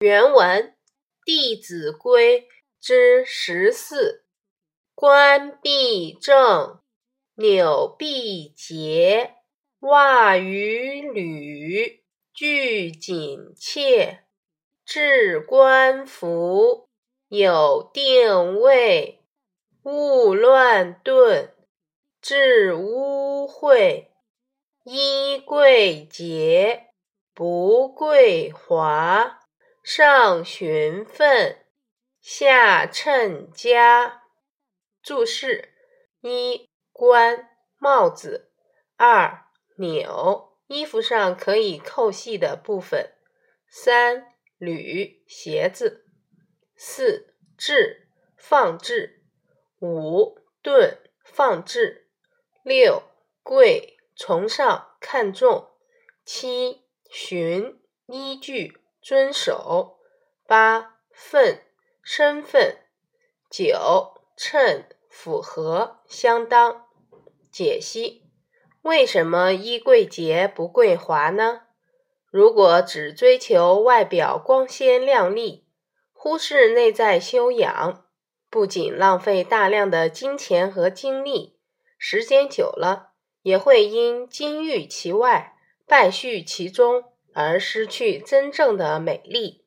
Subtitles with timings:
[0.00, 0.62] 原文
[1.24, 2.40] 《弟子规》
[2.80, 4.24] 之十四：
[4.92, 6.80] 冠必正，
[7.36, 9.36] 纽必结，
[9.80, 12.02] 袜与履
[12.32, 14.24] 俱紧切。
[14.84, 16.88] 置冠服，
[17.28, 19.22] 有定位，
[19.84, 21.54] 勿乱顿。
[22.20, 24.08] 致污秽，
[24.82, 26.88] 衣贵洁，
[27.32, 29.43] 不贵华。
[29.84, 31.58] 上循分，
[32.18, 34.22] 下称家。
[35.02, 35.74] 注释：
[36.22, 38.48] 一、冠帽子；
[38.96, 39.44] 二、
[39.76, 43.10] 纽衣服上可以扣系的部分；
[43.68, 46.06] 三、履鞋子；
[46.74, 48.08] 四、置
[48.38, 49.20] 放置；
[49.80, 52.06] 五、顿放置；
[52.62, 53.02] 六、
[53.42, 55.76] 贵崇尚看重；
[56.24, 58.80] 七、寻依据。
[59.06, 59.98] 遵守
[60.46, 61.60] 八份
[62.02, 62.78] 身份
[63.50, 66.86] 九称符合相当
[67.52, 68.22] 解析
[68.80, 71.64] 为什么衣贵洁不贵华呢？
[72.30, 75.66] 如果只追求外表光鲜亮丽，
[76.14, 78.06] 忽视内在修养，
[78.48, 81.58] 不仅浪费大量的金钱和精力，
[81.98, 83.10] 时间久了
[83.42, 87.13] 也会因金玉其外，败絮其中。
[87.34, 89.66] 而失去真正的美丽。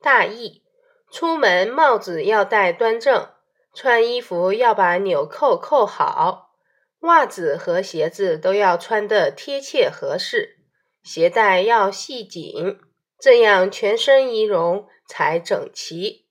[0.00, 0.62] 大意：
[1.10, 3.28] 出门帽子要戴端正，
[3.74, 6.52] 穿衣服要把纽扣扣好，
[7.00, 10.58] 袜子和鞋子都要穿得贴切合适，
[11.02, 12.78] 鞋带要系紧，
[13.18, 16.26] 这样全身仪容才整齐。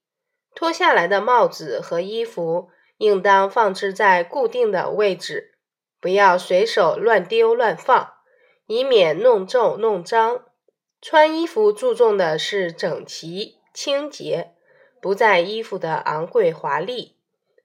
[0.54, 5.58] 脱下来的帽子和衣服应当放置在固定的位置，
[6.00, 8.14] 不要随手乱丢乱放，
[8.68, 10.46] 以免弄皱弄脏。
[11.02, 14.54] 穿衣服注重的是整齐清洁，
[15.02, 17.16] 不在衣服的昂贵华丽，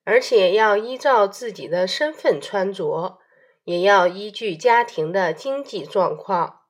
[0.05, 3.19] 而且要依照自己的身份穿着，
[3.65, 6.61] 也要依据家庭的经济状况。